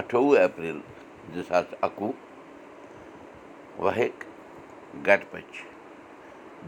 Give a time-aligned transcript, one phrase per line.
[0.00, 0.78] اَٹھووُہ اپریل
[1.34, 2.12] زٕ ساس اَکوُہ
[3.82, 4.24] وحق
[5.06, 5.52] گٹپٔچ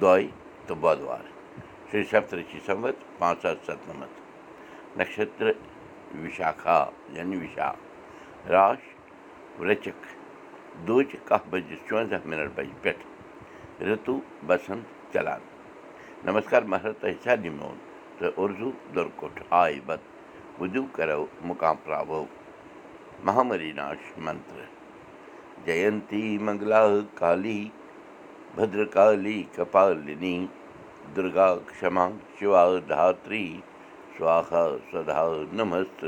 [0.00, 0.26] دۄے
[0.66, 1.24] تہٕ بۄدوار
[1.90, 5.50] شری سپترشی سمت پانٛژھ ساس سَتنَمَتھ نَشتر
[6.22, 6.78] وِشاکھا
[7.16, 7.70] یعنی وِشا
[8.52, 8.82] راش
[9.58, 9.98] ورچک
[10.86, 15.40] دوٗچہِ کاہ بجے ژُوَنٛزاہ مِنٹ بجہِ پٮ۪ٹھ رِتوٗ بسنت چلان
[16.26, 17.04] نمسکار مہرت
[17.44, 17.76] میون
[18.18, 18.70] تہٕ اُردو
[20.96, 21.76] کرو مُقام
[23.24, 24.64] پراو مہامری ناش منتر
[25.66, 26.82] جینتی منگلا
[27.18, 27.68] کالی
[28.56, 30.36] بدرکالی کپالنی
[31.16, 31.48] دُرگا
[31.80, 32.06] کما
[32.38, 33.46] شِوا دھاتری
[34.16, 35.22] سواہا سدا
[35.56, 36.04] نمست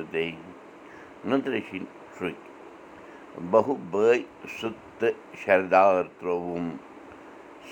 [3.51, 4.19] بہوٗ بٲے
[4.59, 5.15] سُہ تہٕ
[5.45, 6.71] شردار ترٛووُم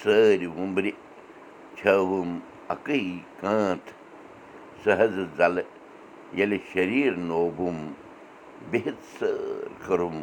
[0.03, 0.91] سٲری وُمبرِ
[1.77, 2.39] چھوُم
[2.75, 3.01] اَکٕے
[3.41, 3.87] کانٛت
[8.73, 10.19] کٔرٕم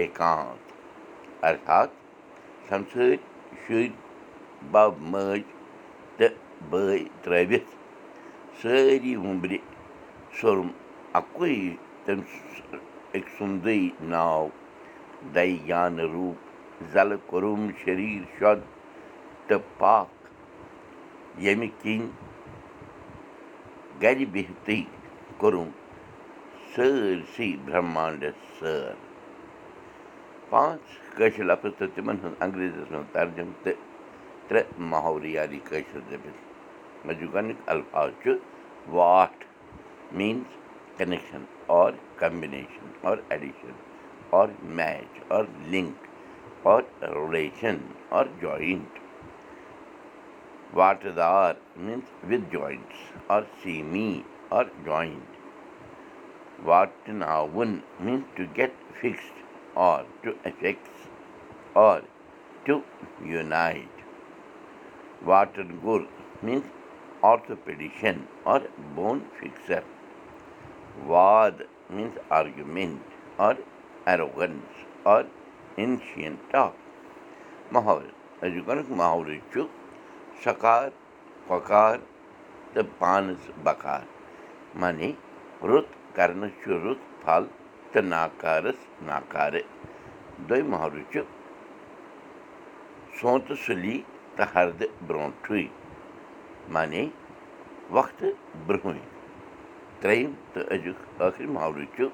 [0.00, 0.72] ایکانت
[1.48, 1.88] ارتھات
[2.68, 3.16] سمسٲرۍ
[3.66, 3.88] شُرۍ
[4.72, 5.42] بب مٲج
[6.16, 6.34] تہٕ
[6.70, 7.70] بٲے ترٛٲوِتھ
[8.62, 9.56] سٲری وُمبرِ
[10.40, 10.68] سوٚرُم
[11.18, 11.54] اَکُے
[12.04, 12.28] تٔمۍ
[13.16, 13.80] أکۍ سُنٛدٕے
[14.12, 14.48] ناو
[15.34, 16.38] دَے جانہٕ روٗپ
[16.92, 18.60] زَلہٕ کوٚرُم شریٖر شۄد
[19.48, 20.18] تہٕ پاکھ
[21.42, 22.08] ییٚمہِ کِنۍ
[24.02, 24.80] گرِ بِہتٕے
[25.40, 25.68] کوٚرُم
[26.74, 28.94] سٲرسٕے برٛہمانڈس سٲر
[30.50, 33.78] پانٛژھ کٲشِر لفظ تہٕ تِمن ہُنٛد انگریٖزیس منٛز ترجُم تہٕ
[34.48, 34.78] ترٛےٚ
[37.32, 38.32] گۄڈنیُک الفاظ چھُ
[38.96, 39.44] واٹھ
[40.98, 41.44] کنیکشن
[41.76, 42.86] اور کمبِنیشن
[48.40, 48.98] جویِنٹ
[50.76, 53.28] واٹٕدار میٖنٕز وِد جویِنٹٕس
[53.62, 54.10] سیٖمی
[54.54, 55.29] اور جویِنٹ
[56.64, 59.40] واٹناوُن means to get fixed
[59.76, 60.88] or to affect
[61.74, 62.02] or
[62.66, 62.82] to
[63.24, 63.88] unite.
[65.24, 66.06] Water gur
[66.42, 66.64] means
[67.22, 68.62] orthopedician or
[68.96, 69.84] bone fixer.
[71.06, 73.02] Vad means argument
[73.38, 73.56] or
[74.06, 75.26] arrogance or
[75.78, 76.74] ancient talk.
[77.72, 78.10] محاورٕ
[78.42, 79.66] أزیُک وَنُکھ محاورٕ چھُ
[80.44, 80.88] سکار
[81.46, 81.96] پۄکار
[82.72, 84.04] تہٕ پانَس بکار
[84.80, 85.12] معنی
[85.68, 87.44] رُت کرنہٕ چھُ رُت پھل
[87.92, 88.78] تہٕ ناکارَس
[89.08, 89.62] ناکارٕ
[90.48, 91.20] دوٚیِم محلہٕ چھُ
[93.20, 93.96] سونٛتہٕ سُلی
[94.36, 95.64] تہٕ ہردٕ برٛونٛٹھٕے
[96.74, 97.04] معنی
[97.96, 99.08] وقتہٕ برٛونٛہٕے
[100.00, 102.04] ترٛیٚیِم تہٕ أزیُک ٲخری محلہٕ چھُ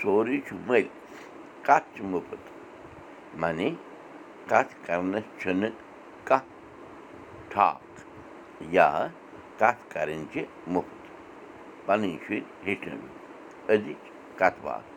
[0.00, 0.88] سورُے چھُ مٔلۍ
[1.66, 2.42] کَتھ چھُ مُفت
[3.40, 3.70] معنی
[4.50, 5.72] کَتھ کَرنَس چھُنہٕ
[6.28, 6.54] کانٛہہ
[7.50, 7.94] ٹھاکھ
[8.76, 8.88] یا
[9.58, 10.95] کَتھ کَرٕنۍ چھِ مُفت
[11.86, 14.02] پَنٕنۍ شُرۍ ہیٚچھنٲوِتھ أزِچ
[14.38, 14.88] کَتھ باتھ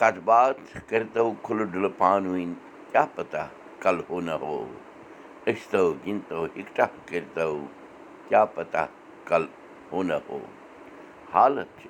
[0.00, 2.54] کَتھ باتھ کٔرۍتو کھُلہٕ ڈُلہٕ پانہٕ ؤنۍ
[2.92, 3.42] کیٛاہ پَتہ
[3.82, 4.56] کَلہٕ ہو نہ ہو
[5.50, 7.48] أسۍ تو گِنٛدتو اِکٹھا کٔرۍتو
[8.28, 8.82] کیٛاہ پَتہ
[9.28, 9.54] کَلہٕ
[9.92, 10.38] ہو نہ ہو
[11.34, 11.88] حالت چھِ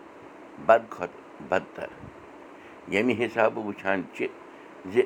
[0.66, 1.90] بَد کھۄتہٕ بدتر
[2.92, 4.26] ییٚمہِ حِسابہٕ وٕچھان چھِ
[4.92, 5.02] زِ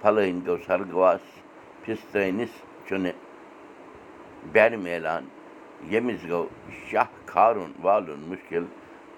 [0.00, 1.24] پھلٲنۍ گوٚو سرگواس
[1.82, 2.52] فِستٲنِس
[2.86, 3.18] چھُنہٕ
[4.52, 5.24] بیٚڈ میلان
[5.90, 6.46] ییٚمِس گوٚو
[6.88, 8.64] شاہ کھارُن والُن مُشکِل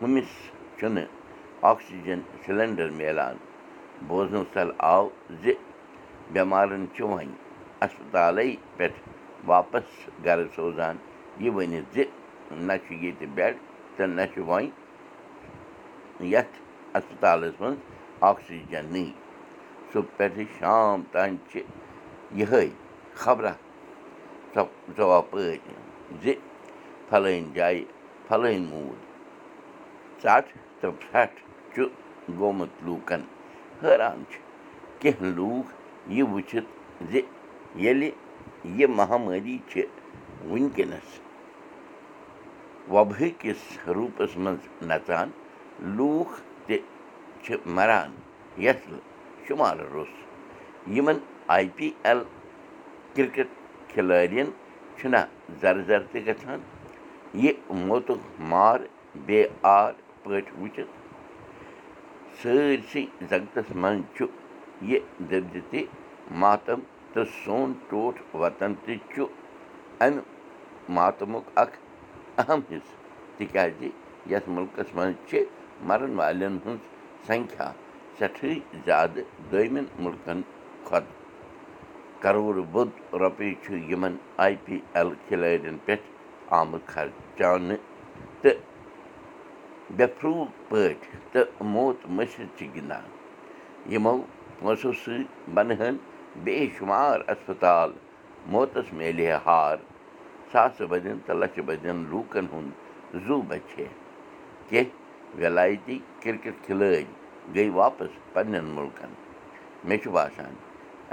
[0.01, 0.31] ہُمِس
[0.79, 1.07] چھُنہٕ
[1.71, 3.37] آکسیٖجن سِلینڈر میلان
[4.09, 5.05] بوزنہٕ تل آو
[5.43, 5.45] زِ
[6.33, 7.35] بٮ۪مارَن چھُ وۄنۍ
[7.85, 8.99] اَسپَتالَے پٮ۪ٹھ
[9.51, 9.87] واپَس
[10.25, 10.97] گَرٕ سوزان
[11.43, 11.97] یہِ ؤنِتھ زِ
[12.67, 13.55] نہ چھُ ییٚتہِ بیٚڈ
[13.97, 14.71] تہٕ نہ چھُ وۄنۍ
[16.33, 16.55] یَتھ
[16.99, 17.79] اَسپَتالَس منٛز
[18.31, 19.07] آکسیٖجَنٕے
[19.93, 21.61] صُبح پٮ۪ٹھٕ شام تام چھِ
[22.39, 22.69] یِہوٚے
[23.23, 23.57] خبراہ
[24.55, 25.59] ژۄپٲرۍ
[26.23, 26.25] زِ
[27.09, 27.85] پھلٲنۍ جایہِ
[28.29, 29.01] پھلٲنۍ موٗد
[30.23, 30.51] ژَٹھ
[30.81, 31.39] تہٕ پھرٛٹھ
[31.75, 31.83] چھُ
[32.39, 33.23] گوٚمُت لوٗکَن
[33.83, 34.39] حٲران چھِ
[35.01, 35.71] کینٛہہ لوٗکھ
[36.17, 36.71] یہِ وٕچھِتھ
[37.11, 37.21] زِ
[37.83, 38.11] ییٚلہِ
[38.79, 39.83] یہِ مہامٲری چھِ
[40.51, 41.09] وٕنکٮ۪نَس
[42.93, 43.61] وۄبہٕ کِس
[43.97, 45.29] روٗپَس منٛز نَژان
[45.97, 46.35] لوٗکھ
[46.67, 46.77] تہِ
[47.43, 48.11] چھِ مَران
[48.65, 48.89] یَتھ
[49.47, 50.15] شُمار روٚس
[50.97, 51.19] یِمَن
[51.55, 52.21] آی پی ایل
[53.15, 53.49] کِرکٹ
[53.91, 54.49] کھِلٲڑٮ۪ن
[54.99, 55.21] چھُنہ
[55.61, 56.61] زَر زَر تہِ گژھان
[57.43, 57.53] یہِ
[57.87, 58.81] موتُک مار
[59.27, 59.93] بے آر
[60.23, 60.93] پٲٹھۍ وٕچھِتھ
[62.43, 64.25] سٲرسٕے زگتَس منٛز چھُ
[64.91, 64.99] یہِ
[65.31, 65.83] دٔبدِ تہِ
[66.41, 66.81] ماتَم
[67.13, 69.27] تہٕ سون ٹوٹھ وَطن تہِ چھُ
[70.05, 70.23] اَمہِ
[70.97, 71.77] ماتمُک اکھ
[72.41, 72.97] اَہم حِصہٕ
[73.37, 73.91] تِکیٛازِ
[74.31, 75.45] یَتھ مُلکَس منٛز چھِ
[75.89, 76.83] مَرَن والٮ۪ن ہٕنٛز
[77.27, 77.71] سنکھیا
[78.19, 78.55] سٮ۪ٹھٕے
[78.85, 80.41] زیادٕ دوٚیمٮ۪ن مُلکَن
[80.87, 81.23] کھۄتہٕ۔
[82.23, 82.91] کَرور بوٚد
[83.21, 86.14] رۄپیہِ چھُ یِمَن آی پی ایل کھِلٲڑٮ۪ن پٮ۪ٹھ
[86.59, 87.81] آمُت خرچاونہٕ
[88.43, 88.61] تہٕ
[89.97, 93.07] بےٚفروٗ پٲٹھۍ تہٕ موت مٔشِد چھِ گِنٛدان
[93.93, 94.17] یِمو
[94.59, 95.25] پونٛسو سۭتۍ
[95.55, 95.97] بَنہٕ ہن
[96.45, 97.91] بے شُمار اَسپَتال
[98.53, 99.77] موتَس میلہِ ہے ہار
[100.53, 102.73] ساسہٕ بَدٮ۪ن تہٕ لَچھِ بَدٮ۪ن لوٗکَن ہُنٛد
[103.27, 103.89] زوٗ بَچہِ ہے
[104.69, 105.03] کیٚنٛہہ
[105.41, 107.05] وِلایتی کِرکٹ کھِلٲڑۍ
[107.55, 109.13] گٔے واپَس پنٛنٮ۪ن مُلکَن
[109.85, 110.53] مےٚ چھُ باسان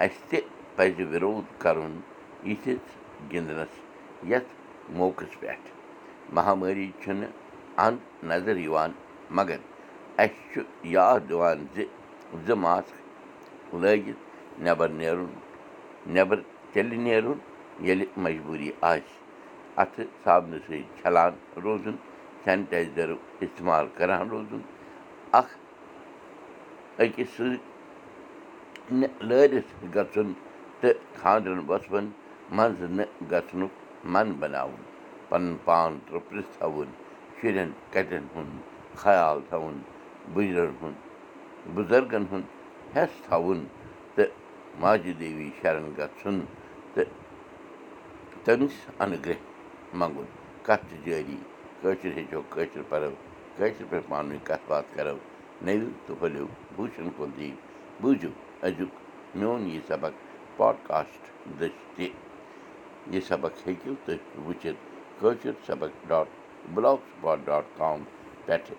[0.03, 0.39] اَسہِ تہِ
[0.75, 1.99] پَزِ وِرود کَرُن
[2.49, 2.83] یِتھِس
[3.31, 3.73] گِنٛدنَس
[4.31, 4.60] یَتھ
[4.97, 5.69] موقعَس پٮ۪ٹھ
[6.35, 7.29] مہامٲری چھُنہٕ
[7.85, 8.91] اَنٛد نظر یِوان
[9.37, 9.57] مگر
[10.17, 10.61] اَسہِ چھُ
[10.95, 11.83] یاد دِوان زِ
[12.45, 14.21] زٕ ماسک لٲگِتھ
[14.63, 15.31] نٮ۪بَر نیرُن
[16.13, 16.39] نٮ۪بَر
[16.71, 17.37] تیٚلہِ نیرُن
[17.85, 19.19] ییٚلہِ مجبوٗری آسہِ۔
[19.81, 21.33] اَتھٕ صابنہٕ سۭتۍ چھَلان
[21.63, 21.95] روزُن
[22.43, 24.61] سینِٹایزَرُک اِستعمال کَران روزُن۔
[25.39, 25.53] اَکھ
[27.01, 27.57] أکِس سۭتۍ
[28.99, 30.33] نہٕ لٲرِتھ گژھُن
[30.79, 32.05] تہٕ خانٛدرَن وۄتھوَن
[32.55, 33.73] منٛزٕ نہٕ گژھنُک
[34.03, 34.81] من بَناوُن
[35.29, 36.89] پَنُن پان ترٛوٚپرِس تھاوُن
[37.37, 38.59] شُرٮ۪ن کَٹٮ۪ن ہُنٛد
[39.01, 39.77] خیال تھاوُن
[40.33, 40.99] بُزرٕگَن ہُنٛد
[41.75, 42.47] بُزرگَن ہُنٛد
[42.95, 43.59] حٮ۪س تھاوُن
[44.15, 44.29] تہٕ
[44.81, 46.37] ماجہِ دیوی شَرَن گژھُن
[46.93, 47.09] تہٕ
[48.43, 49.45] تٔمِس اَنہٕ گرٛٮ۪ہ
[49.99, 50.27] منٛگُن
[50.65, 51.37] کَتھ جٲری
[51.81, 53.11] کٲشِر ہیٚچھو کٲشِر پَرو
[53.57, 55.17] کٲشِر پٲٹھۍ پانہٕ ؤنۍ کَتھ باتھ کَرو
[55.65, 57.57] نٔوِو تہٕ بوٗشَن کُلدیٖپ
[58.01, 58.29] بوٗزِو
[58.65, 58.93] أزیُک
[59.37, 60.13] میون یہِ سبق
[60.57, 61.21] پاڈکاسٹ
[61.59, 62.07] دٔسۍ تہِ
[63.09, 64.81] یہِ سبق ہیٚکِو تُہۍ وٕچھِتھ
[65.19, 66.27] کٲشِر سبق ڈاٹ
[66.73, 66.99] بٕلاک
[67.45, 67.99] ڈاٹ کام
[68.45, 68.75] پٮ۪ٹھٕ